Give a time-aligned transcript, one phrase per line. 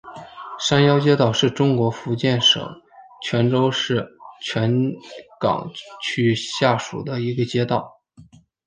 [0.59, 2.67] 山腰街道是中国福建省
[3.21, 4.73] 泉州市泉
[5.39, 7.87] 港区下辖的一个街道。